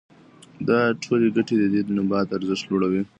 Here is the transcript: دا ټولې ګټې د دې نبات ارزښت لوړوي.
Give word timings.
دا 0.67 0.79
ټولې 1.03 1.27
ګټې 1.35 1.55
د 1.59 1.63
دې 1.73 1.81
نبات 1.97 2.27
ارزښت 2.37 2.65
لوړوي. 2.69 3.01